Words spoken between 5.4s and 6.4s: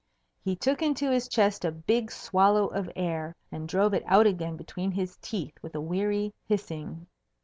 with a weary